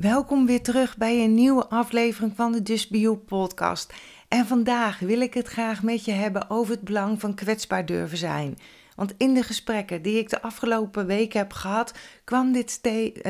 Welkom 0.00 0.46
weer 0.46 0.62
terug 0.62 0.96
bij 0.96 1.24
een 1.24 1.34
nieuwe 1.34 1.68
aflevering 1.68 2.32
van 2.36 2.52
de 2.52 2.86
You 2.88 3.16
podcast. 3.16 3.92
En 4.28 4.46
vandaag 4.46 4.98
wil 4.98 5.20
ik 5.20 5.34
het 5.34 5.48
graag 5.48 5.82
met 5.82 6.04
je 6.04 6.12
hebben 6.12 6.50
over 6.50 6.74
het 6.74 6.84
belang 6.84 7.20
van 7.20 7.34
kwetsbaar 7.34 7.86
durven 7.86 8.18
zijn. 8.18 8.58
Want 8.94 9.14
in 9.16 9.34
de 9.34 9.42
gesprekken 9.42 10.02
die 10.02 10.18
ik 10.18 10.30
de 10.30 10.42
afgelopen 10.42 11.06
weken 11.06 11.38
heb 11.38 11.52
gehad, 11.52 11.94
kwam 12.24 12.52
dit 12.52 12.80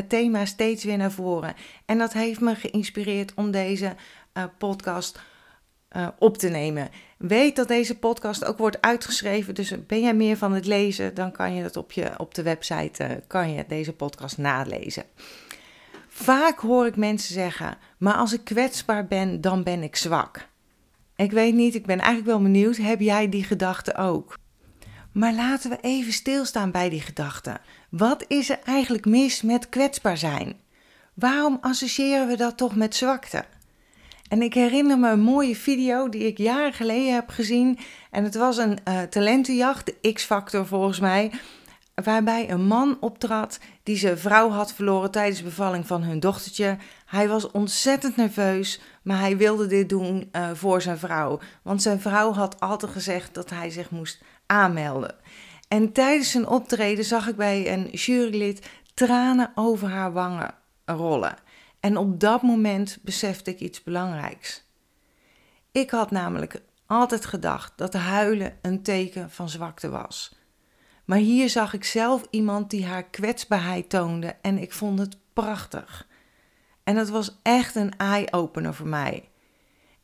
thema 0.08 0.44
steeds 0.44 0.84
weer 0.84 0.96
naar 0.96 1.12
voren. 1.12 1.54
En 1.84 1.98
dat 1.98 2.12
heeft 2.12 2.40
me 2.40 2.54
geïnspireerd 2.54 3.32
om 3.34 3.50
deze 3.50 3.94
uh, 4.34 4.44
podcast 4.58 5.20
uh, 5.96 6.08
op 6.18 6.36
te 6.36 6.48
nemen. 6.48 6.88
Weet 7.18 7.56
dat 7.56 7.68
deze 7.68 7.98
podcast 7.98 8.44
ook 8.44 8.58
wordt 8.58 8.80
uitgeschreven, 8.80 9.54
dus 9.54 9.86
ben 9.86 10.00
jij 10.00 10.14
meer 10.14 10.36
van 10.36 10.52
het 10.52 10.66
lezen, 10.66 11.14
dan 11.14 11.32
kan 11.32 11.54
je 11.54 11.62
dat 11.62 11.76
op, 11.76 11.92
je, 11.92 12.18
op 12.18 12.34
de 12.34 12.42
website, 12.42 13.22
kan 13.26 13.52
je 13.52 13.64
deze 13.68 13.92
podcast 13.92 14.38
nalezen. 14.38 15.04
Vaak 16.22 16.58
hoor 16.58 16.86
ik 16.86 16.96
mensen 16.96 17.34
zeggen, 17.34 17.78
maar 17.98 18.14
als 18.14 18.32
ik 18.32 18.44
kwetsbaar 18.44 19.06
ben, 19.06 19.40
dan 19.40 19.62
ben 19.62 19.82
ik 19.82 19.96
zwak. 19.96 20.48
Ik 21.16 21.30
weet 21.30 21.54
niet, 21.54 21.74
ik 21.74 21.86
ben 21.86 21.98
eigenlijk 21.98 22.26
wel 22.26 22.42
benieuwd, 22.42 22.76
heb 22.76 23.00
jij 23.00 23.28
die 23.28 23.44
gedachte 23.44 23.96
ook? 23.96 24.38
Maar 25.12 25.32
laten 25.32 25.70
we 25.70 25.78
even 25.80 26.12
stilstaan 26.12 26.70
bij 26.70 26.88
die 26.88 27.00
gedachte. 27.00 27.60
Wat 27.90 28.24
is 28.28 28.50
er 28.50 28.58
eigenlijk 28.64 29.06
mis 29.06 29.42
met 29.42 29.68
kwetsbaar 29.68 30.16
zijn? 30.16 30.56
Waarom 31.14 31.58
associëren 31.60 32.26
we 32.26 32.36
dat 32.36 32.56
toch 32.56 32.76
met 32.76 32.94
zwakte? 32.94 33.44
En 34.28 34.42
ik 34.42 34.54
herinner 34.54 34.98
me 34.98 35.10
een 35.10 35.20
mooie 35.20 35.56
video 35.56 36.08
die 36.08 36.26
ik 36.26 36.38
jaren 36.38 36.72
geleden 36.72 37.14
heb 37.14 37.28
gezien. 37.28 37.78
En 38.10 38.24
het 38.24 38.34
was 38.34 38.56
een 38.56 38.78
uh, 38.88 39.02
talentenjacht, 39.02 39.86
de 39.86 40.12
X-Factor 40.12 40.66
volgens 40.66 41.00
mij. 41.00 41.30
Waarbij 42.04 42.50
een 42.50 42.66
man 42.66 42.96
optrad 43.00 43.58
die 43.82 43.96
zijn 43.96 44.18
vrouw 44.18 44.50
had 44.50 44.72
verloren 44.72 45.10
tijdens 45.10 45.38
de 45.38 45.44
bevalling 45.44 45.86
van 45.86 46.02
hun 46.02 46.20
dochtertje. 46.20 46.76
Hij 47.06 47.28
was 47.28 47.50
ontzettend 47.50 48.16
nerveus, 48.16 48.80
maar 49.02 49.18
hij 49.18 49.36
wilde 49.36 49.66
dit 49.66 49.88
doen 49.88 50.28
uh, 50.32 50.50
voor 50.54 50.82
zijn 50.82 50.98
vrouw. 50.98 51.40
Want 51.62 51.82
zijn 51.82 52.00
vrouw 52.00 52.32
had 52.32 52.60
altijd 52.60 52.92
gezegd 52.92 53.34
dat 53.34 53.50
hij 53.50 53.70
zich 53.70 53.90
moest 53.90 54.22
aanmelden. 54.46 55.14
En 55.68 55.92
tijdens 55.92 56.30
zijn 56.30 56.48
optreden 56.48 57.04
zag 57.04 57.28
ik 57.28 57.36
bij 57.36 57.72
een 57.72 57.88
jurylid 57.90 58.66
tranen 58.94 59.52
over 59.54 59.88
haar 59.88 60.12
wangen 60.12 60.54
rollen. 60.84 61.36
En 61.80 61.96
op 61.96 62.20
dat 62.20 62.42
moment 62.42 62.98
besefte 63.02 63.50
ik 63.50 63.60
iets 63.60 63.82
belangrijks. 63.82 64.64
Ik 65.72 65.90
had 65.90 66.10
namelijk 66.10 66.62
altijd 66.86 67.26
gedacht 67.26 67.72
dat 67.76 67.92
huilen 67.92 68.58
een 68.62 68.82
teken 68.82 69.30
van 69.30 69.48
zwakte 69.48 69.88
was. 69.88 70.36
Maar 71.08 71.18
hier 71.18 71.48
zag 71.48 71.72
ik 71.72 71.84
zelf 71.84 72.26
iemand 72.30 72.70
die 72.70 72.86
haar 72.86 73.04
kwetsbaarheid 73.04 73.90
toonde 73.90 74.36
en 74.42 74.58
ik 74.58 74.72
vond 74.72 74.98
het 74.98 75.16
prachtig. 75.32 76.06
En 76.84 76.96
het 76.96 77.08
was 77.08 77.38
echt 77.42 77.74
een 77.74 77.96
eye-opener 77.96 78.74
voor 78.74 78.86
mij. 78.86 79.28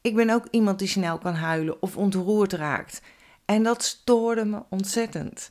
Ik 0.00 0.14
ben 0.14 0.30
ook 0.30 0.46
iemand 0.50 0.78
die 0.78 0.88
snel 0.88 1.18
kan 1.18 1.34
huilen 1.34 1.82
of 1.82 1.96
ontroerd 1.96 2.52
raakt. 2.52 3.02
En 3.44 3.62
dat 3.62 3.82
stoorde 3.82 4.44
me 4.44 4.62
ontzettend. 4.68 5.50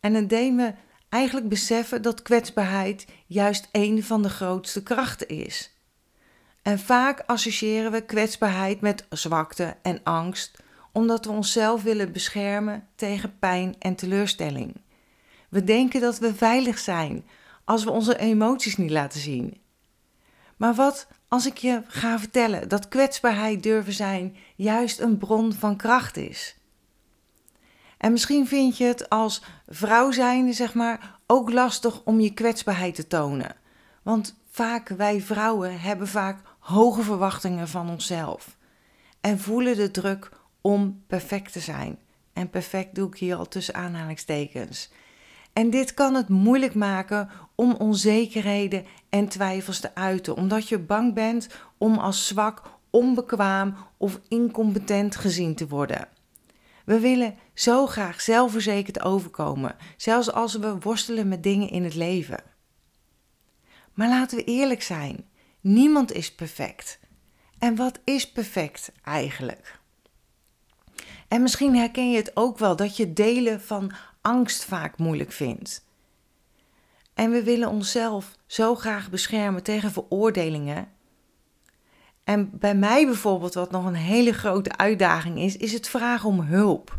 En 0.00 0.14
het 0.14 0.28
deed 0.28 0.52
me 0.52 0.72
eigenlijk 1.08 1.48
beseffen 1.48 2.02
dat 2.02 2.22
kwetsbaarheid 2.22 3.06
juist 3.26 3.68
een 3.72 4.04
van 4.04 4.22
de 4.22 4.30
grootste 4.30 4.82
krachten 4.82 5.28
is. 5.28 5.70
En 6.62 6.78
vaak 6.78 7.22
associëren 7.26 7.92
we 7.92 8.00
kwetsbaarheid 8.00 8.80
met 8.80 9.06
zwakte 9.10 9.76
en 9.82 10.00
angst, 10.02 10.62
omdat 10.92 11.24
we 11.24 11.30
onszelf 11.30 11.82
willen 11.82 12.12
beschermen 12.12 12.88
tegen 12.94 13.38
pijn 13.38 13.74
en 13.78 13.94
teleurstelling. 13.94 14.80
We 15.48 15.64
denken 15.64 16.00
dat 16.00 16.18
we 16.18 16.34
veilig 16.34 16.78
zijn 16.78 17.24
als 17.64 17.84
we 17.84 17.90
onze 17.90 18.18
emoties 18.18 18.76
niet 18.76 18.90
laten 18.90 19.20
zien. 19.20 19.60
Maar 20.56 20.74
wat 20.74 21.06
als 21.28 21.46
ik 21.46 21.56
je 21.56 21.82
ga 21.86 22.18
vertellen 22.18 22.68
dat 22.68 22.88
kwetsbaarheid 22.88 23.62
durven 23.62 23.92
zijn 23.92 24.36
juist 24.56 25.00
een 25.00 25.18
bron 25.18 25.52
van 25.52 25.76
kracht 25.76 26.16
is? 26.16 26.56
En 27.98 28.12
misschien 28.12 28.46
vind 28.46 28.76
je 28.76 28.84
het 28.84 29.08
als 29.08 29.42
vrouw 29.66 30.10
zijnde, 30.10 30.52
zeg 30.52 30.74
maar, 30.74 31.18
ook 31.26 31.52
lastig 31.52 32.02
om 32.04 32.20
je 32.20 32.34
kwetsbaarheid 32.34 32.94
te 32.94 33.06
tonen. 33.06 33.56
Want 34.02 34.34
vaak, 34.50 34.88
wij 34.88 35.20
vrouwen 35.20 35.80
hebben 35.80 36.08
vaak 36.08 36.40
hoge 36.58 37.02
verwachtingen 37.02 37.68
van 37.68 37.90
onszelf. 37.90 38.56
En 39.20 39.38
voelen 39.38 39.76
de 39.76 39.90
druk 39.90 40.30
om 40.60 41.02
perfect 41.06 41.52
te 41.52 41.60
zijn. 41.60 41.98
En 42.32 42.50
perfect 42.50 42.94
doe 42.94 43.08
ik 43.08 43.18
hier 43.18 43.36
al 43.36 43.48
tussen 43.48 43.74
aanhalingstekens. 43.74 44.90
En 45.52 45.70
dit 45.70 45.94
kan 45.94 46.14
het 46.14 46.28
moeilijk 46.28 46.74
maken 46.74 47.30
om 47.54 47.74
onzekerheden 47.74 48.84
en 49.08 49.28
twijfels 49.28 49.80
te 49.80 49.94
uiten, 49.94 50.36
omdat 50.36 50.68
je 50.68 50.78
bang 50.78 51.14
bent 51.14 51.48
om 51.78 51.98
als 51.98 52.26
zwak, 52.26 52.62
onbekwaam 52.90 53.76
of 53.96 54.20
incompetent 54.28 55.16
gezien 55.16 55.54
te 55.54 55.68
worden. 55.68 56.08
We 56.84 56.98
willen 57.00 57.34
zo 57.54 57.86
graag 57.86 58.20
zelfverzekerd 58.20 59.02
overkomen, 59.02 59.76
zelfs 59.96 60.32
als 60.32 60.54
we 60.54 60.78
worstelen 60.78 61.28
met 61.28 61.42
dingen 61.42 61.70
in 61.70 61.84
het 61.84 61.94
leven. 61.94 62.42
Maar 63.94 64.08
laten 64.08 64.36
we 64.36 64.44
eerlijk 64.44 64.82
zijn: 64.82 65.28
niemand 65.60 66.12
is 66.12 66.34
perfect. 66.34 67.00
En 67.58 67.76
wat 67.76 67.98
is 68.04 68.32
perfect 68.32 68.92
eigenlijk? 69.02 69.77
En 71.28 71.42
misschien 71.42 71.76
herken 71.76 72.10
je 72.10 72.16
het 72.16 72.36
ook 72.36 72.58
wel 72.58 72.76
dat 72.76 72.96
je 72.96 73.12
delen 73.12 73.60
van 73.60 73.92
angst 74.20 74.64
vaak 74.64 74.98
moeilijk 74.98 75.32
vindt. 75.32 75.86
En 77.14 77.30
we 77.30 77.42
willen 77.42 77.68
onszelf 77.68 78.36
zo 78.46 78.74
graag 78.74 79.10
beschermen 79.10 79.62
tegen 79.62 79.90
veroordelingen. 79.90 80.88
En 82.24 82.58
bij 82.58 82.74
mij 82.74 83.06
bijvoorbeeld, 83.06 83.54
wat 83.54 83.70
nog 83.70 83.84
een 83.84 83.94
hele 83.94 84.32
grote 84.32 84.76
uitdaging 84.76 85.38
is, 85.38 85.56
is 85.56 85.72
het 85.72 85.88
vragen 85.88 86.28
om 86.28 86.40
hulp. 86.40 86.98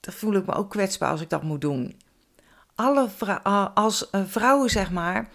Dan 0.00 0.14
voel 0.14 0.34
ik 0.34 0.46
me 0.46 0.52
ook 0.52 0.70
kwetsbaar 0.70 1.10
als 1.10 1.20
ik 1.20 1.28
dat 1.28 1.42
moet 1.42 1.60
doen. 1.60 2.00
Alle 2.74 3.08
als 3.74 4.10
eh, 4.10 4.22
vrouwen, 4.26 4.70
zeg 4.70 4.90
maar, 4.90 5.28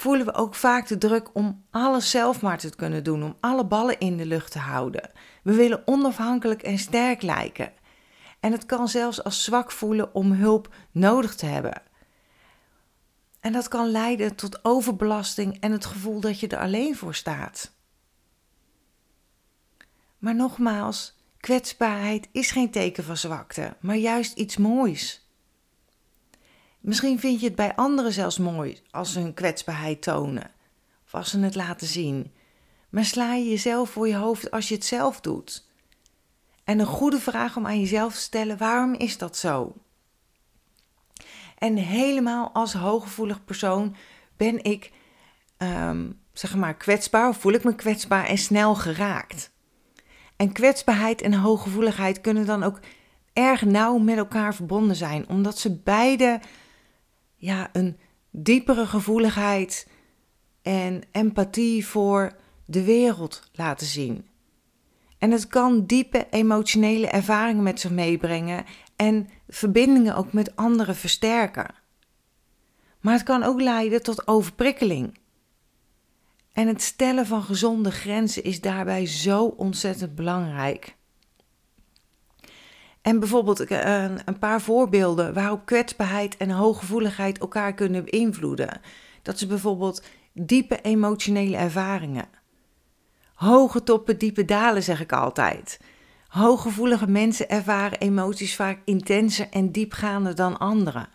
voelen 0.00 0.26
we 0.26 0.34
ook 0.34 0.54
vaak 0.54 0.88
de 0.88 0.98
druk 0.98 1.30
om 1.32 1.64
alles 1.70 2.10
zelf 2.10 2.42
maar 2.42 2.58
te 2.58 2.74
kunnen 2.74 3.04
doen, 3.04 3.22
om 3.22 3.36
alle 3.40 3.66
ballen 3.66 3.98
in 3.98 4.16
de 4.16 4.26
lucht 4.26 4.52
te 4.52 4.58
houden. 4.58 5.10
We 5.42 5.54
willen 5.54 5.82
onafhankelijk 5.84 6.62
en 6.62 6.78
sterk 6.78 7.22
lijken. 7.22 7.72
En 8.40 8.52
het 8.52 8.66
kan 8.66 8.88
zelfs 8.88 9.24
als 9.24 9.44
zwak 9.44 9.70
voelen 9.70 10.14
om 10.14 10.32
hulp 10.32 10.74
nodig 10.90 11.34
te 11.34 11.46
hebben. 11.46 11.82
En 13.40 13.52
dat 13.52 13.68
kan 13.68 13.90
leiden 13.90 14.34
tot 14.34 14.64
overbelasting 14.64 15.60
en 15.60 15.72
het 15.72 15.84
gevoel 15.84 16.20
dat 16.20 16.40
je 16.40 16.48
er 16.48 16.58
alleen 16.58 16.96
voor 16.96 17.14
staat. 17.14 17.72
Maar 20.18 20.34
nogmaals, 20.34 21.18
kwetsbaarheid 21.40 22.28
is 22.32 22.50
geen 22.50 22.70
teken 22.70 23.04
van 23.04 23.16
zwakte, 23.16 23.76
maar 23.80 23.96
juist 23.96 24.36
iets 24.36 24.56
moois. 24.56 25.25
Misschien 26.86 27.20
vind 27.20 27.40
je 27.40 27.46
het 27.46 27.56
bij 27.56 27.74
anderen 27.74 28.12
zelfs 28.12 28.38
mooi 28.38 28.78
als 28.90 29.12
ze 29.12 29.20
hun 29.20 29.34
kwetsbaarheid 29.34 30.02
tonen 30.02 30.50
of 31.04 31.14
als 31.14 31.30
ze 31.30 31.40
het 31.40 31.54
laten 31.54 31.86
zien. 31.86 32.32
Maar 32.90 33.04
sla 33.04 33.34
je 33.34 33.48
jezelf 33.48 33.90
voor 33.90 34.08
je 34.08 34.16
hoofd 34.16 34.50
als 34.50 34.68
je 34.68 34.74
het 34.74 34.84
zelf 34.84 35.20
doet. 35.20 35.66
En 36.64 36.78
een 36.78 36.86
goede 36.86 37.18
vraag 37.18 37.56
om 37.56 37.66
aan 37.66 37.80
jezelf 37.80 38.14
te 38.14 38.20
stellen: 38.20 38.58
waarom 38.58 38.94
is 38.94 39.18
dat 39.18 39.36
zo? 39.36 39.74
En 41.58 41.76
helemaal 41.76 42.50
als 42.52 42.72
hooggevoelig 42.72 43.44
persoon 43.44 43.96
ben 44.36 44.64
ik, 44.64 44.92
um, 45.58 46.20
zeg 46.32 46.56
maar, 46.56 46.76
kwetsbaar 46.76 47.28
of 47.28 47.36
voel 47.36 47.52
ik 47.52 47.64
me 47.64 47.74
kwetsbaar 47.74 48.24
en 48.24 48.38
snel 48.38 48.74
geraakt. 48.74 49.50
En 50.36 50.52
kwetsbaarheid 50.52 51.22
en 51.22 51.34
hooggevoeligheid 51.34 52.20
kunnen 52.20 52.46
dan 52.46 52.62
ook 52.62 52.80
erg 53.32 53.64
nauw 53.64 53.98
met 53.98 54.16
elkaar 54.16 54.54
verbonden 54.54 54.96
zijn, 54.96 55.28
omdat 55.28 55.58
ze 55.58 55.76
beide 55.76 56.40
ja, 57.36 57.68
een 57.72 57.96
diepere 58.30 58.86
gevoeligheid 58.86 59.88
en 60.62 61.02
empathie 61.12 61.86
voor 61.86 62.36
de 62.64 62.84
wereld 62.84 63.50
laten 63.52 63.86
zien. 63.86 64.26
En 65.18 65.30
het 65.30 65.46
kan 65.46 65.86
diepe 65.86 66.26
emotionele 66.30 67.06
ervaringen 67.06 67.62
met 67.62 67.80
zich 67.80 67.90
meebrengen 67.90 68.64
en 68.96 69.28
verbindingen 69.48 70.16
ook 70.16 70.32
met 70.32 70.56
anderen 70.56 70.96
versterken. 70.96 71.74
Maar 73.00 73.14
het 73.14 73.22
kan 73.22 73.42
ook 73.42 73.60
leiden 73.60 74.02
tot 74.02 74.28
overprikkeling. 74.28 75.18
En 76.52 76.66
het 76.66 76.82
stellen 76.82 77.26
van 77.26 77.42
gezonde 77.42 77.90
grenzen 77.90 78.44
is 78.44 78.60
daarbij 78.60 79.06
zo 79.06 79.44
ontzettend 79.44 80.14
belangrijk. 80.14 80.95
En 83.06 83.18
bijvoorbeeld 83.18 83.60
eh, 83.60 84.02
een 84.24 84.38
paar 84.38 84.60
voorbeelden 84.60 85.34
waarop 85.34 85.66
kwetsbaarheid 85.66 86.36
en 86.36 86.50
hooggevoeligheid 86.50 87.38
elkaar 87.38 87.74
kunnen 87.74 88.04
beïnvloeden. 88.04 88.80
Dat 89.22 89.34
is 89.34 89.46
bijvoorbeeld 89.46 90.02
diepe 90.32 90.80
emotionele 90.80 91.56
ervaringen. 91.56 92.28
Hoge 93.34 93.82
toppen, 93.82 94.18
diepe 94.18 94.44
dalen, 94.44 94.82
zeg 94.82 95.00
ik 95.00 95.12
altijd. 95.12 95.80
Hooggevoelige 96.28 97.06
mensen 97.06 97.48
ervaren 97.48 97.98
emoties 97.98 98.56
vaak 98.56 98.78
intenser 98.84 99.48
en 99.50 99.72
diepgaander 99.72 100.34
dan 100.34 100.58
anderen. 100.58 101.08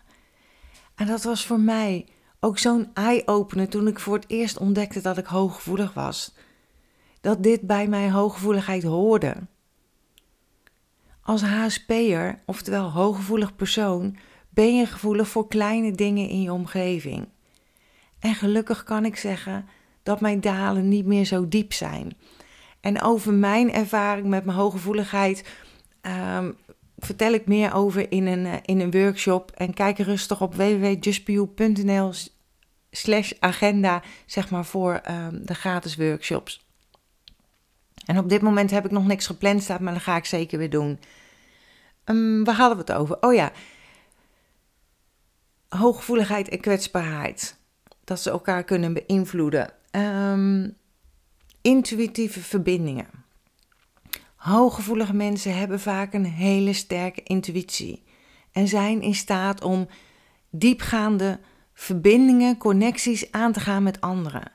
En 0.94 1.06
dat 1.06 1.22
was 1.22 1.46
voor 1.46 1.60
mij 1.60 2.06
ook 2.40 2.58
zo'n 2.58 2.90
eye-opener 2.94 3.68
toen 3.68 3.86
ik 3.86 3.98
voor 4.00 4.14
het 4.14 4.28
eerst 4.28 4.58
ontdekte 4.58 5.00
dat 5.00 5.18
ik 5.18 5.26
hooggevoelig 5.26 5.94
was. 5.94 6.34
Dat 7.20 7.42
dit 7.42 7.60
bij 7.60 7.88
mijn 7.88 8.10
hooggevoeligheid 8.10 8.82
hoorde. 8.82 9.34
Als 11.22 11.42
HSP'er, 11.42 12.38
oftewel 12.46 12.90
hooggevoelig 12.90 13.56
persoon, 13.56 14.16
ben 14.50 14.76
je 14.76 14.86
gevoelig 14.86 15.28
voor 15.28 15.48
kleine 15.48 15.92
dingen 15.92 16.28
in 16.28 16.42
je 16.42 16.52
omgeving. 16.52 17.28
En 18.18 18.34
gelukkig 18.34 18.82
kan 18.82 19.04
ik 19.04 19.16
zeggen 19.16 19.66
dat 20.02 20.20
mijn 20.20 20.40
dalen 20.40 20.88
niet 20.88 21.06
meer 21.06 21.24
zo 21.24 21.48
diep 21.48 21.72
zijn. 21.72 22.16
En 22.80 23.02
over 23.02 23.32
mijn 23.32 23.72
ervaring 23.72 24.26
met 24.26 24.44
mijn 24.44 24.56
hooggevoeligheid 24.56 25.48
um, 26.36 26.56
vertel 26.98 27.32
ik 27.32 27.46
meer 27.46 27.74
over 27.74 28.12
in 28.12 28.26
een, 28.26 28.44
uh, 28.44 28.54
in 28.62 28.80
een 28.80 28.90
workshop. 28.90 29.50
En 29.50 29.74
kijk 29.74 29.98
rustig 29.98 30.40
op 30.40 30.54
www.justbio.nl 30.54 32.12
slash 32.90 33.32
agenda, 33.38 34.02
zeg 34.26 34.50
maar, 34.50 34.64
voor 34.64 35.00
um, 35.10 35.46
de 35.46 35.54
gratis 35.54 35.96
workshops. 35.96 36.61
En 38.06 38.18
op 38.18 38.28
dit 38.28 38.42
moment 38.42 38.70
heb 38.70 38.84
ik 38.84 38.90
nog 38.90 39.06
niks 39.06 39.26
gepland 39.26 39.62
staan, 39.62 39.82
maar 39.82 39.92
dat 39.92 40.02
ga 40.02 40.16
ik 40.16 40.24
zeker 40.24 40.58
weer 40.58 40.70
doen. 40.70 40.98
Um, 42.04 42.44
waar 42.44 42.54
hadden 42.54 42.76
we 42.76 42.92
het 42.92 43.00
over? 43.00 43.16
Oh 43.20 43.34
ja, 43.34 43.52
hooggevoeligheid 45.68 46.48
en 46.48 46.60
kwetsbaarheid. 46.60 47.60
Dat 48.04 48.20
ze 48.20 48.30
elkaar 48.30 48.64
kunnen 48.64 48.92
beïnvloeden. 48.92 49.72
Um, 49.90 50.76
intuïtieve 51.60 52.40
verbindingen. 52.40 53.06
Hooggevoelige 54.36 55.14
mensen 55.14 55.56
hebben 55.58 55.80
vaak 55.80 56.12
een 56.12 56.24
hele 56.24 56.72
sterke 56.72 57.22
intuïtie 57.22 58.02
en 58.52 58.68
zijn 58.68 59.02
in 59.02 59.14
staat 59.14 59.62
om 59.62 59.88
diepgaande 60.50 61.40
verbindingen, 61.74 62.56
connecties 62.56 63.32
aan 63.32 63.52
te 63.52 63.60
gaan 63.60 63.82
met 63.82 64.00
anderen. 64.00 64.52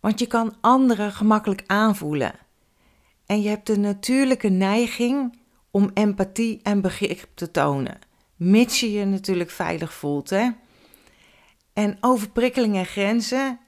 Want 0.00 0.18
je 0.18 0.26
kan 0.26 0.54
anderen 0.60 1.12
gemakkelijk 1.12 1.62
aanvoelen. 1.66 2.32
En 3.26 3.42
je 3.42 3.48
hebt 3.48 3.66
de 3.66 3.78
natuurlijke 3.78 4.48
neiging 4.48 5.38
om 5.70 5.90
empathie 5.94 6.60
en 6.62 6.80
begrip 6.80 7.26
te 7.34 7.50
tonen, 7.50 7.98
mits 8.36 8.80
je 8.80 8.92
je 8.92 9.04
natuurlijk 9.04 9.50
veilig 9.50 9.92
voelt. 9.92 10.30
Hè? 10.30 10.50
En 11.72 11.96
overprikkeling 12.00 12.76
en 12.76 12.86
grenzen. 12.86 13.58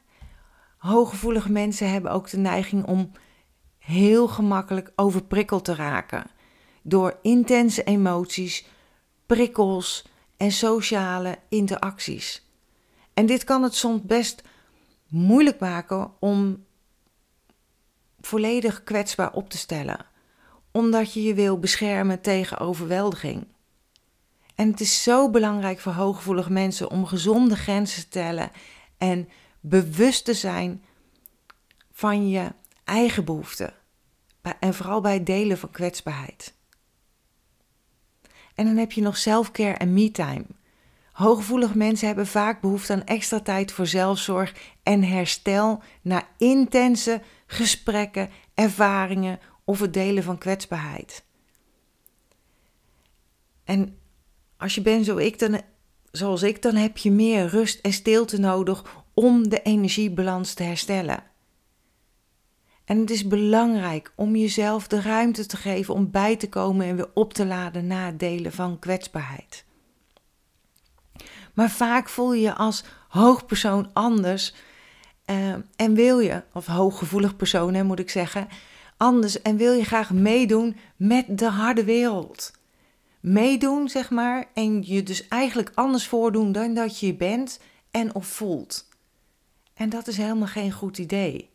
Hooggevoelige 0.78 1.52
mensen 1.52 1.90
hebben 1.90 2.10
ook 2.10 2.30
de 2.30 2.38
neiging 2.38 2.86
om 2.86 3.10
heel 3.78 4.28
gemakkelijk 4.28 4.92
overprikkeld 4.96 5.64
te 5.64 5.74
raken 5.74 6.24
door 6.82 7.18
intense 7.22 7.84
emoties, 7.84 8.66
prikkels 9.26 10.06
en 10.36 10.52
sociale 10.52 11.38
interacties. 11.48 12.46
En 13.14 13.26
dit 13.26 13.44
kan 13.44 13.62
het 13.62 13.74
soms 13.74 14.02
best 14.02 14.42
moeilijk 15.12 15.60
maken 15.60 16.12
om 16.18 16.64
volledig 18.20 18.82
kwetsbaar 18.82 19.32
op 19.32 19.50
te 19.50 19.58
stellen, 19.58 20.06
omdat 20.70 21.12
je 21.12 21.22
je 21.22 21.34
wil 21.34 21.58
beschermen 21.58 22.20
tegen 22.20 22.58
overweldiging. 22.58 23.46
En 24.54 24.70
het 24.70 24.80
is 24.80 25.02
zo 25.02 25.30
belangrijk 25.30 25.80
voor 25.80 25.92
hooggevoelige 25.92 26.52
mensen 26.52 26.90
om 26.90 27.06
gezonde 27.06 27.56
grenzen 27.56 28.02
te 28.02 28.08
stellen 28.08 28.50
en 28.98 29.28
bewust 29.60 30.24
te 30.24 30.34
zijn 30.34 30.84
van 31.92 32.28
je 32.28 32.52
eigen 32.84 33.24
behoeften. 33.24 33.74
En 34.58 34.74
vooral 34.74 35.00
bij 35.00 35.14
het 35.14 35.26
delen 35.26 35.58
van 35.58 35.70
kwetsbaarheid. 35.70 36.54
En 38.54 38.66
dan 38.66 38.76
heb 38.76 38.92
je 38.92 39.00
nog 39.00 39.16
selfcare 39.16 39.76
en 39.76 39.92
me-time. 39.92 40.44
Hooggevoelige 41.22 41.76
mensen 41.76 42.06
hebben 42.06 42.26
vaak 42.26 42.60
behoefte 42.60 42.92
aan 42.92 43.04
extra 43.04 43.40
tijd 43.40 43.72
voor 43.72 43.86
zelfzorg 43.86 44.54
en 44.82 45.02
herstel 45.02 45.82
na 46.02 46.28
intense 46.38 47.22
gesprekken, 47.46 48.30
ervaringen 48.54 49.38
of 49.64 49.80
het 49.80 49.94
delen 49.94 50.22
van 50.22 50.38
kwetsbaarheid. 50.38 51.24
En 53.64 53.98
als 54.56 54.74
je 54.74 54.82
bent 54.82 55.04
zo 55.04 55.16
ik, 55.16 55.38
dan, 55.38 55.60
zoals 56.10 56.42
ik, 56.42 56.62
dan 56.62 56.74
heb 56.74 56.96
je 56.96 57.10
meer 57.10 57.46
rust 57.46 57.80
en 57.80 57.92
stilte 57.92 58.38
nodig 58.38 59.04
om 59.14 59.48
de 59.48 59.62
energiebalans 59.62 60.54
te 60.54 60.62
herstellen. 60.62 61.22
En 62.84 62.98
het 62.98 63.10
is 63.10 63.26
belangrijk 63.26 64.12
om 64.16 64.36
jezelf 64.36 64.86
de 64.86 65.00
ruimte 65.00 65.46
te 65.46 65.56
geven 65.56 65.94
om 65.94 66.10
bij 66.10 66.36
te 66.36 66.48
komen 66.48 66.86
en 66.86 66.96
weer 66.96 67.10
op 67.14 67.32
te 67.32 67.46
laden 67.46 67.86
na 67.86 68.06
het 68.06 68.18
delen 68.18 68.52
van 68.52 68.78
kwetsbaarheid. 68.78 69.64
Maar 71.52 71.70
vaak 71.70 72.08
voel 72.08 72.32
je 72.32 72.40
je 72.40 72.54
als 72.54 72.84
hoogpersoon 73.08 73.90
anders 73.92 74.54
uh, 75.26 75.54
en 75.76 75.94
wil 75.94 76.18
je, 76.18 76.42
of 76.52 76.66
hooggevoelig 76.66 77.36
persoon 77.36 77.74
hè, 77.74 77.82
moet 77.82 77.98
ik 77.98 78.10
zeggen, 78.10 78.48
anders 78.96 79.42
en 79.42 79.56
wil 79.56 79.72
je 79.72 79.84
graag 79.84 80.10
meedoen 80.10 80.76
met 80.96 81.38
de 81.38 81.48
harde 81.48 81.84
wereld. 81.84 82.52
Meedoen, 83.20 83.88
zeg 83.88 84.10
maar, 84.10 84.44
en 84.54 84.82
je 84.86 85.02
dus 85.02 85.28
eigenlijk 85.28 85.70
anders 85.74 86.06
voordoen 86.06 86.52
dan 86.52 86.74
dat 86.74 87.00
je 87.00 87.14
bent 87.14 87.60
en 87.90 88.14
of 88.14 88.26
voelt. 88.26 88.88
En 89.74 89.88
dat 89.88 90.06
is 90.06 90.16
helemaal 90.16 90.46
geen 90.46 90.72
goed 90.72 90.98
idee. 90.98 91.50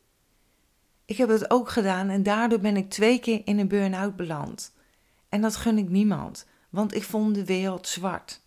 Ik 1.06 1.18
heb 1.18 1.30
het 1.30 1.52
ook 1.52 1.70
gedaan 1.70 2.10
en 2.10 2.24
daardoor 2.24 2.60
ben 2.60 2.78
ik 2.78 2.90
twee 2.90 3.20
keer 3.20 3.42
in 3.46 3.60
een 3.60 3.68
burn-out 3.68 4.16
beland. 4.16 4.72
En 5.30 5.42
dat 5.42 5.56
gun 5.56 5.78
ik 5.78 5.90
niemand, 5.90 6.46
want 6.70 6.96
ik 6.96 7.04
vond 7.04 7.36
de 7.36 7.46
wereld 7.46 7.88
zwart. 7.88 8.42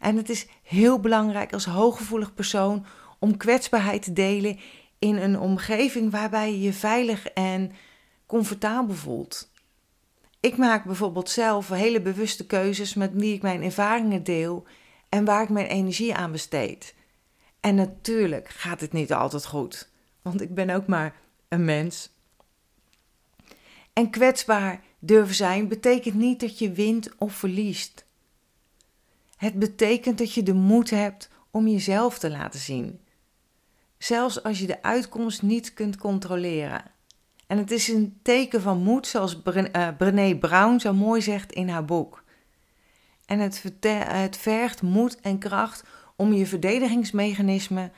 En 0.00 0.16
het 0.16 0.30
is 0.30 0.46
heel 0.62 1.00
belangrijk 1.00 1.52
als 1.52 1.64
hooggevoelig 1.64 2.34
persoon 2.34 2.86
om 3.18 3.36
kwetsbaarheid 3.36 4.02
te 4.02 4.12
delen 4.12 4.58
in 4.98 5.16
een 5.16 5.38
omgeving 5.38 6.10
waarbij 6.10 6.50
je 6.50 6.60
je 6.60 6.72
veilig 6.72 7.26
en 7.26 7.72
comfortabel 8.26 8.94
voelt. 8.94 9.50
Ik 10.40 10.56
maak 10.56 10.84
bijvoorbeeld 10.84 11.30
zelf 11.30 11.68
hele 11.68 12.00
bewuste 12.00 12.46
keuzes 12.46 12.94
met 12.94 13.10
wie 13.14 13.34
ik 13.34 13.42
mijn 13.42 13.62
ervaringen 13.62 14.22
deel 14.22 14.64
en 15.08 15.24
waar 15.24 15.42
ik 15.42 15.48
mijn 15.48 15.66
energie 15.66 16.14
aan 16.14 16.32
besteed. 16.32 16.94
En 17.60 17.74
natuurlijk 17.74 18.48
gaat 18.48 18.80
het 18.80 18.92
niet 18.92 19.12
altijd 19.12 19.46
goed 19.46 19.90
want 20.22 20.40
ik 20.40 20.54
ben 20.54 20.70
ook 20.70 20.86
maar 20.86 21.16
een 21.48 21.64
mens. 21.64 22.10
En 23.92 24.10
kwetsbaar 24.10 24.82
durven 24.98 25.34
zijn 25.34 25.68
betekent 25.68 26.14
niet 26.14 26.40
dat 26.40 26.58
je 26.58 26.72
wint 26.72 27.10
of 27.18 27.34
verliest. 27.34 28.04
Het 29.40 29.58
betekent 29.58 30.18
dat 30.18 30.34
je 30.34 30.42
de 30.42 30.52
moed 30.52 30.90
hebt 30.90 31.28
om 31.50 31.68
jezelf 31.68 32.18
te 32.18 32.30
laten 32.30 32.60
zien. 32.60 33.00
Zelfs 33.98 34.42
als 34.42 34.58
je 34.58 34.66
de 34.66 34.82
uitkomst 34.82 35.42
niet 35.42 35.74
kunt 35.74 35.96
controleren. 35.96 36.82
En 37.46 37.58
het 37.58 37.70
is 37.70 37.88
een 37.88 38.18
teken 38.22 38.60
van 38.60 38.82
moed, 38.82 39.06
zoals 39.06 39.42
eh, 39.42 39.88
Brené 39.96 40.38
Brown 40.38 40.78
zo 40.78 40.92
mooi 40.92 41.22
zegt 41.22 41.52
in 41.52 41.68
haar 41.68 41.84
boek. 41.84 42.24
En 43.26 43.38
het, 43.38 43.62
het 43.86 44.36
vergt 44.36 44.82
moed 44.82 45.20
en 45.20 45.38
kracht 45.38 45.84
om 46.16 46.32
je 46.32 46.46
verdedigingsmechanisme 46.46 47.90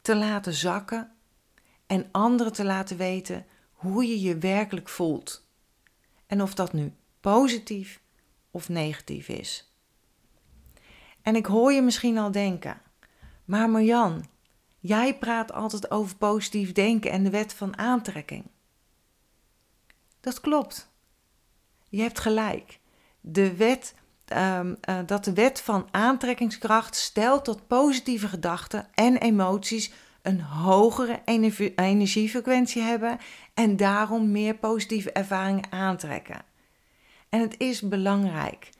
te 0.00 0.16
laten 0.16 0.52
zakken 0.52 1.10
en 1.86 2.08
anderen 2.12 2.52
te 2.52 2.64
laten 2.64 2.96
weten 2.96 3.46
hoe 3.72 4.06
je 4.06 4.20
je 4.20 4.38
werkelijk 4.38 4.88
voelt. 4.88 5.48
En 6.26 6.42
of 6.42 6.54
dat 6.54 6.72
nu 6.72 6.92
positief 7.20 8.00
of 8.50 8.68
negatief 8.68 9.28
is. 9.28 9.75
En 11.26 11.36
ik 11.36 11.46
hoor 11.46 11.72
je 11.72 11.82
misschien 11.82 12.18
al 12.18 12.30
denken, 12.30 12.80
maar 13.44 13.70
Marjan, 13.70 14.24
jij 14.78 15.18
praat 15.18 15.52
altijd 15.52 15.90
over 15.90 16.16
positief 16.16 16.72
denken 16.72 17.10
en 17.10 17.24
de 17.24 17.30
wet 17.30 17.54
van 17.54 17.78
aantrekking. 17.78 18.44
Dat 20.20 20.40
klopt. 20.40 20.90
Je 21.88 22.00
hebt 22.00 22.20
gelijk. 22.20 22.80
De 23.20 23.56
wet, 23.56 23.94
uh, 24.32 24.60
uh, 24.64 24.98
dat 25.06 25.24
de 25.24 25.32
wet 25.32 25.60
van 25.60 25.88
aantrekkingskracht 25.90 26.96
stelt 26.96 27.44
dat 27.44 27.66
positieve 27.66 28.28
gedachten 28.28 28.88
en 28.94 29.16
emoties 29.16 29.92
een 30.22 30.40
hogere 30.40 31.20
energiefrequentie 31.74 32.82
hebben 32.82 33.18
en 33.54 33.76
daarom 33.76 34.30
meer 34.30 34.54
positieve 34.54 35.12
ervaringen 35.12 35.72
aantrekken. 35.72 36.44
En 37.28 37.40
het 37.40 37.58
is 37.58 37.80
belangrijk 37.80 38.70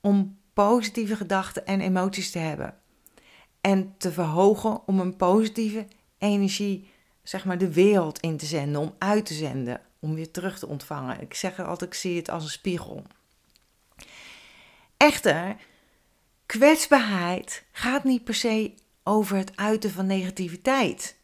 om 0.00 0.38
positieve 0.56 1.16
gedachten 1.16 1.66
en 1.66 1.80
emoties 1.80 2.30
te 2.30 2.38
hebben 2.38 2.74
en 3.60 3.94
te 3.98 4.12
verhogen 4.12 4.86
om 4.86 5.00
een 5.00 5.16
positieve 5.16 5.86
energie, 6.18 6.90
zeg 7.22 7.44
maar, 7.44 7.58
de 7.58 7.72
wereld 7.72 8.20
in 8.20 8.36
te 8.36 8.46
zenden, 8.46 8.80
om 8.80 8.94
uit 8.98 9.26
te 9.26 9.34
zenden, 9.34 9.80
om 10.00 10.14
weer 10.14 10.30
terug 10.30 10.58
te 10.58 10.66
ontvangen. 10.66 11.20
Ik 11.20 11.34
zeg 11.34 11.60
altijd, 11.60 11.90
ik 11.90 11.98
zie 11.98 12.16
het 12.16 12.30
als 12.30 12.42
een 12.42 12.50
spiegel. 12.50 13.02
Echter, 14.96 15.56
kwetsbaarheid 16.46 17.64
gaat 17.72 18.04
niet 18.04 18.24
per 18.24 18.34
se 18.34 18.74
over 19.02 19.36
het 19.36 19.56
uiten 19.56 19.90
van 19.90 20.06
negativiteit, 20.06 21.16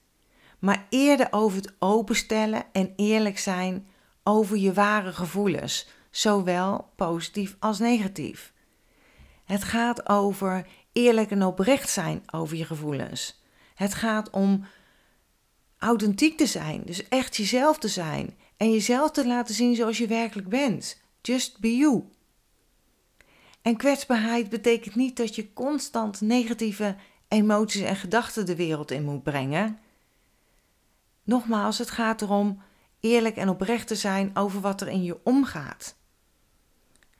maar 0.58 0.86
eerder 0.88 1.28
over 1.30 1.56
het 1.58 1.72
openstellen 1.78 2.64
en 2.72 2.92
eerlijk 2.96 3.38
zijn 3.38 3.86
over 4.22 4.56
je 4.56 4.72
ware 4.72 5.12
gevoelens, 5.12 5.88
zowel 6.10 6.90
positief 6.96 7.56
als 7.58 7.78
negatief. 7.78 8.51
Het 9.44 9.64
gaat 9.64 10.08
over 10.08 10.66
eerlijk 10.92 11.30
en 11.30 11.42
oprecht 11.42 11.90
zijn 11.90 12.22
over 12.30 12.56
je 12.56 12.64
gevoelens. 12.64 13.42
Het 13.74 13.94
gaat 13.94 14.30
om 14.30 14.64
authentiek 15.78 16.36
te 16.36 16.46
zijn, 16.46 16.82
dus 16.84 17.08
echt 17.08 17.36
jezelf 17.36 17.78
te 17.78 17.88
zijn 17.88 18.36
en 18.56 18.70
jezelf 18.70 19.10
te 19.10 19.26
laten 19.26 19.54
zien 19.54 19.74
zoals 19.74 19.98
je 19.98 20.06
werkelijk 20.06 20.48
bent. 20.48 21.00
Just 21.22 21.60
be 21.60 21.76
you. 21.76 22.04
En 23.62 23.76
kwetsbaarheid 23.76 24.48
betekent 24.48 24.94
niet 24.94 25.16
dat 25.16 25.34
je 25.34 25.52
constant 25.52 26.20
negatieve 26.20 26.96
emoties 27.28 27.82
en 27.82 27.96
gedachten 27.96 28.46
de 28.46 28.56
wereld 28.56 28.90
in 28.90 29.04
moet 29.04 29.22
brengen. 29.22 29.78
Nogmaals, 31.22 31.78
het 31.78 31.90
gaat 31.90 32.22
erom 32.22 32.62
eerlijk 33.00 33.36
en 33.36 33.48
oprecht 33.48 33.86
te 33.86 33.96
zijn 33.96 34.36
over 34.36 34.60
wat 34.60 34.80
er 34.80 34.88
in 34.88 35.02
je 35.02 35.18
omgaat. 35.24 35.96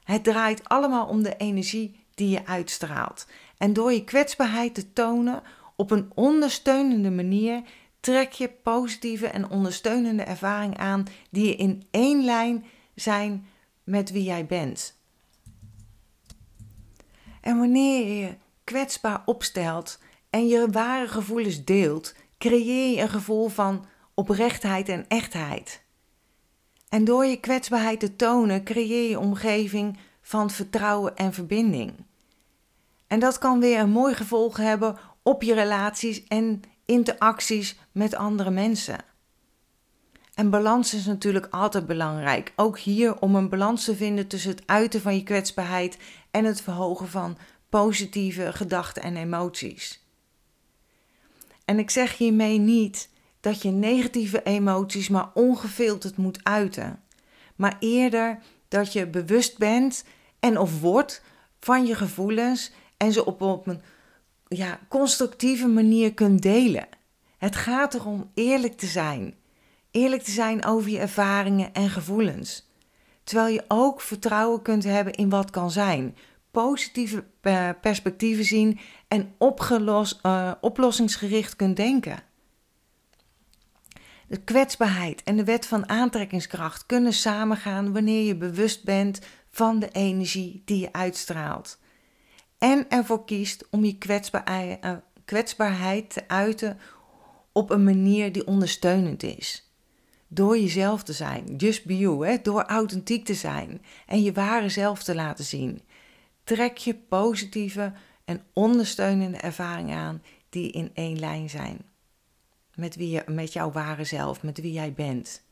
Het 0.04 0.24
draait 0.24 0.68
allemaal 0.68 1.06
om 1.06 1.22
de 1.22 1.36
energie 1.36 2.01
die 2.14 2.28
je 2.28 2.46
uitstraalt. 2.46 3.26
En 3.58 3.72
door 3.72 3.92
je 3.92 4.04
kwetsbaarheid 4.04 4.74
te 4.74 4.92
tonen 4.92 5.42
op 5.76 5.90
een 5.90 6.10
ondersteunende 6.14 7.10
manier, 7.10 7.62
trek 8.00 8.32
je 8.32 8.48
positieve 8.48 9.26
en 9.26 9.50
ondersteunende 9.50 10.22
ervaring 10.22 10.78
aan 10.78 11.04
die 11.30 11.46
je 11.46 11.56
in 11.56 11.86
één 11.90 12.24
lijn 12.24 12.64
zijn 12.94 13.46
met 13.84 14.10
wie 14.10 14.24
jij 14.24 14.46
bent. 14.46 15.00
En 17.40 17.58
wanneer 17.58 18.06
je 18.06 18.16
je 18.16 18.34
kwetsbaar 18.64 19.22
opstelt 19.24 19.98
en 20.30 20.46
je 20.46 20.70
ware 20.70 21.08
gevoelens 21.08 21.64
deelt, 21.64 22.14
creëer 22.38 22.94
je 22.94 23.00
een 23.00 23.08
gevoel 23.08 23.48
van 23.48 23.86
oprechtheid 24.14 24.88
en 24.88 25.04
echtheid. 25.08 25.82
En 26.88 27.04
door 27.04 27.24
je 27.24 27.40
kwetsbaarheid 27.40 28.00
te 28.00 28.16
tonen, 28.16 28.64
creëer 28.64 29.10
je 29.10 29.18
omgeving 29.18 29.98
van 30.22 30.50
vertrouwen 30.50 31.16
en 31.16 31.32
verbinding. 31.32 31.92
En 33.06 33.20
dat 33.20 33.38
kan 33.38 33.60
weer 33.60 33.80
een 33.80 33.90
mooi 33.90 34.14
gevolg 34.14 34.56
hebben 34.56 34.96
op 35.22 35.42
je 35.42 35.54
relaties 35.54 36.24
en 36.24 36.62
interacties 36.84 37.78
met 37.92 38.14
andere 38.14 38.50
mensen. 38.50 38.98
En 40.34 40.50
balans 40.50 40.94
is 40.94 41.06
natuurlijk 41.06 41.46
altijd 41.50 41.86
belangrijk. 41.86 42.52
Ook 42.56 42.78
hier 42.78 43.20
om 43.20 43.34
een 43.34 43.48
balans 43.48 43.84
te 43.84 43.96
vinden 43.96 44.26
tussen 44.26 44.50
het 44.50 44.62
uiten 44.66 45.00
van 45.00 45.14
je 45.14 45.22
kwetsbaarheid 45.22 45.98
en 46.30 46.44
het 46.44 46.60
verhogen 46.60 47.08
van 47.08 47.36
positieve 47.68 48.52
gedachten 48.52 49.02
en 49.02 49.16
emoties. 49.16 50.06
En 51.64 51.78
ik 51.78 51.90
zeg 51.90 52.16
hiermee 52.16 52.58
niet 52.58 53.08
dat 53.40 53.62
je 53.62 53.70
negatieve 53.70 54.42
emoties 54.42 55.08
maar 55.08 55.30
ongefilterd 55.34 56.16
moet 56.16 56.44
uiten, 56.44 57.02
maar 57.56 57.76
eerder 57.80 58.38
dat 58.72 58.92
je 58.92 59.06
bewust 59.06 59.58
bent 59.58 60.04
en 60.40 60.58
of 60.58 60.80
wordt 60.80 61.22
van 61.60 61.86
je 61.86 61.94
gevoelens 61.94 62.72
en 62.96 63.12
ze 63.12 63.24
op, 63.24 63.66
een 63.66 63.82
ja, 64.48 64.78
constructieve 64.88 65.66
manier 65.66 66.14
kunt 66.14 66.42
delen. 66.42 66.88
Het 67.38 67.56
gaat 67.56 67.94
erom 67.94 68.30
eerlijk 68.34 68.76
te 68.76 68.86
zijn. 68.86 69.34
Eerlijk 69.90 70.22
te 70.22 70.30
zijn 70.30 70.64
over 70.64 70.90
je 70.90 70.98
ervaringen 70.98 71.72
en 71.72 71.90
gevoelens. 71.90 72.70
Terwijl 73.24 73.54
je 73.54 73.64
ook 73.68 74.00
vertrouwen 74.00 74.62
kunt 74.62 74.84
hebben 74.84 75.12
in 75.12 75.28
wat 75.28 75.50
kan 75.50 75.70
zijn. 75.70 76.16
Positieve 76.50 77.24
eh, 77.40 77.68
perspectieven 77.80 78.44
zien 78.44 78.78
en 79.08 79.34
opgelos, 79.38 80.18
uh, 80.22 80.52
oplossingsgericht 80.60 81.56
kunt 81.56 81.76
denken. 81.76 82.22
De 84.32 84.40
kwetsbaarheid 84.40 85.22
en 85.22 85.36
de 85.36 85.44
wet 85.44 85.66
van 85.66 85.88
aantrekkingskracht 85.88 86.86
kunnen 86.86 87.12
samengaan 87.12 87.92
wanneer 87.92 88.26
je 88.26 88.36
bewust 88.36 88.84
bent 88.84 89.20
van 89.50 89.78
de 89.78 89.88
energie 89.88 90.62
die 90.64 90.80
je 90.80 90.92
uitstraalt. 90.92 91.78
En 92.58 92.88
ervoor 92.88 93.24
kiest 93.24 93.66
om 93.70 93.84
je 93.84 93.96
eh, 93.98 94.92
kwetsbaarheid 95.24 96.10
te 96.10 96.28
uiten 96.28 96.78
op 97.52 97.70
een 97.70 97.84
manier 97.84 98.32
die 98.32 98.46
ondersteunend 98.46 99.22
is. 99.22 99.72
Door 100.28 100.58
jezelf 100.58 101.02
te 101.02 101.12
zijn, 101.12 101.56
just 101.56 101.84
be 101.84 101.98
you, 101.98 102.26
hè? 102.26 102.36
door 102.42 102.62
authentiek 102.62 103.24
te 103.24 103.34
zijn 103.34 103.82
en 104.06 104.22
je 104.22 104.32
ware 104.32 104.68
zelf 104.68 105.02
te 105.02 105.14
laten 105.14 105.44
zien. 105.44 105.82
Trek 106.44 106.76
je 106.76 106.94
positieve 106.94 107.92
en 108.24 108.42
ondersteunende 108.52 109.38
ervaringen 109.38 109.98
aan 109.98 110.22
die 110.48 110.70
in 110.70 110.90
één 110.94 111.18
lijn 111.18 111.50
zijn. 111.50 111.91
Met, 112.74 112.96
wie 112.96 113.10
je, 113.10 113.22
met 113.26 113.52
jouw 113.52 113.72
ware 113.72 114.04
zelf, 114.04 114.42
met 114.42 114.60
wie 114.60 114.72
jij 114.72 114.92
bent. 114.92 115.42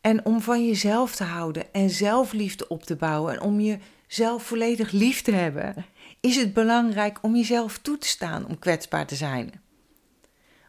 En 0.00 0.24
om 0.24 0.40
van 0.40 0.66
jezelf 0.66 1.14
te 1.14 1.24
houden 1.24 1.72
en 1.72 1.90
zelfliefde 1.90 2.68
op 2.68 2.82
te 2.82 2.96
bouwen 2.96 3.34
en 3.34 3.40
om 3.40 3.60
jezelf 3.60 4.42
volledig 4.42 4.90
lief 4.90 5.22
te 5.22 5.32
hebben, 5.32 5.86
is 6.20 6.36
het 6.36 6.52
belangrijk 6.52 7.18
om 7.22 7.36
jezelf 7.36 7.78
toe 7.78 7.98
te 7.98 8.06
staan 8.06 8.46
om 8.46 8.58
kwetsbaar 8.58 9.06
te 9.06 9.14
zijn. 9.14 9.60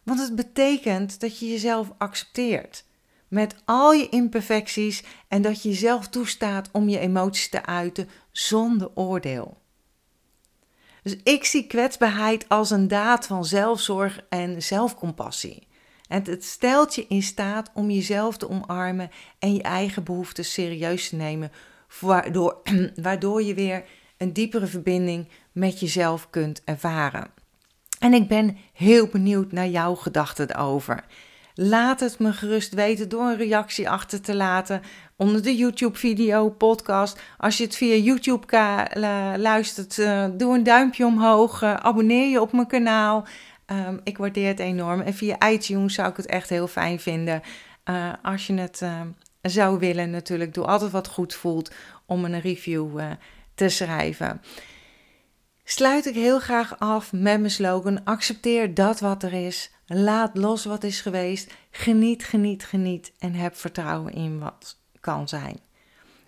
Want 0.04 0.20
het 0.20 0.36
betekent 0.36 1.20
dat 1.20 1.40
je 1.40 1.48
jezelf 1.48 1.92
accepteert 1.98 2.86
met 3.28 3.56
al 3.66 3.94
je 3.94 4.10
imperfecties 4.10 5.04
en 5.28 5.42
dat 5.42 5.62
je 5.62 5.70
jezelf 5.70 6.08
toestaat 6.08 6.70
om 6.72 6.90
je 6.90 7.00
emoties 7.00 7.50
te 7.50 7.66
uiten 7.66 8.10
zonder 8.32 8.92
oordeel. 8.94 9.58
Dus 11.04 11.16
ik 11.24 11.46
zie 11.46 11.68
kwetsbaarheid 11.68 12.50
als 12.50 12.70
een 12.70 12.88
daad 12.88 13.28
van 13.28 13.46
zelfzorg 13.46 14.20
en 14.30 14.64
zelfcompassie. 14.64 15.68
En 16.08 16.24
het 16.24 16.46
stelt 16.46 16.96
je 16.96 17.06
in 17.08 17.24
staat 17.24 17.72
om 17.74 17.90
jezelf 17.90 18.38
te 18.38 18.50
omarmen 18.50 19.10
en 19.40 19.54
je 19.54 19.62
eigen 19.62 20.04
behoeften 20.04 20.46
serieus 20.46 21.10
te 21.10 21.16
nemen, 21.16 21.52
waardoor, 22.00 22.62
waardoor 22.96 23.44
je 23.44 23.54
weer 23.54 23.84
een 24.18 24.34
diepere 24.34 24.68
verbinding 24.68 25.28
met 25.52 25.80
jezelf 25.80 26.30
kunt 26.30 26.62
ervaren. 26.64 27.28
En 28.00 28.14
ik 28.14 28.28
ben 28.28 28.58
heel 28.74 29.08
benieuwd 29.08 29.52
naar 29.52 29.68
jouw 29.68 29.96
gedachten 29.96 30.56
erover. 30.56 31.06
Laat 31.54 32.00
het 32.00 32.20
me 32.20 32.34
gerust 32.34 32.74
weten 32.74 33.10
door 33.10 33.22
een 33.22 33.38
reactie 33.38 33.90
achter 33.90 34.22
te 34.22 34.36
laten 34.36 34.82
onder 35.18 35.44
de 35.44 35.56
YouTube-video, 35.56 36.50
podcast. 36.50 37.22
Als 37.38 37.58
je 37.58 37.64
het 37.64 37.76
via 37.76 37.96
YouTube 37.96 38.46
luistert, 39.38 39.98
uh, 39.98 40.26
doe 40.34 40.56
een 40.56 40.64
duimpje 40.64 41.06
omhoog. 41.06 41.62
Uh, 41.62 41.74
abonneer 41.74 42.30
je 42.30 42.42
op 42.42 42.52
mijn 42.52 42.68
kanaal. 42.68 43.28
Um, 43.66 44.00
ik 44.04 44.18
waardeer 44.18 44.48
het 44.48 44.60
enorm. 44.60 45.02
En 45.02 45.14
via 45.14 45.50
iTunes 45.50 45.94
zou 45.94 46.10
ik 46.10 46.18
het 46.18 46.26
echt 46.26 46.50
heel 46.50 46.68
fijn 46.68 47.00
vinden. 47.00 47.42
Uh, 47.86 48.14
als 48.22 48.48
je 48.48 48.54
het 48.54 48.82
zou 49.42 49.80
willen, 49.80 50.10
natuurlijk. 50.10 50.54
Doe 50.54 50.66
altijd 50.66 50.92
wat 50.92 51.08
goed 51.08 51.34
voelt 51.34 51.72
om 52.06 52.26
een 52.26 52.42
review 52.42 53.00
te 53.56 53.70
schrijven 53.70 54.42
sluit 55.70 56.06
ik 56.06 56.16
heel 56.16 56.40
graag 56.40 56.80
af 56.80 57.12
met 57.12 57.40
mijn 57.40 57.52
slogan: 57.52 58.04
accepteer 58.04 58.74
dat 58.74 59.00
wat 59.00 59.24
er 59.24 59.34
is, 59.34 59.72
laat 59.86 60.38
los 60.38 60.66
wat 60.66 60.84
is 60.84 61.02
geweest, 61.02 61.54
geniet, 61.72 62.24
geniet, 62.24 62.66
geniet 62.66 63.14
en 63.20 63.34
heb 63.34 63.56
vertrouwen 63.56 64.14
in 64.14 64.40
wat 64.40 64.78
kan 65.08 65.28
zijn. 65.28 65.60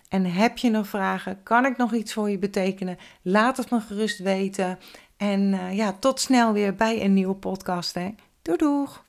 En 0.08 0.24
heb 0.24 0.58
je 0.58 0.70
nog 0.70 0.88
vragen? 0.88 1.42
Kan 1.42 1.66
ik 1.66 1.76
nog 1.76 1.92
iets 1.92 2.12
voor 2.12 2.30
je 2.30 2.38
betekenen? 2.38 2.98
Laat 3.22 3.56
het 3.56 3.70
me 3.70 3.80
gerust 3.80 4.18
weten. 4.18 4.78
En 5.16 5.40
uh, 5.40 5.76
ja, 5.76 5.92
tot 5.92 6.20
snel 6.20 6.52
weer 6.52 6.74
bij 6.74 7.04
een 7.04 7.12
nieuwe 7.12 7.34
podcast. 7.34 7.94
Hè? 7.94 8.14
Doei 8.42 8.58
doeg! 8.58 9.04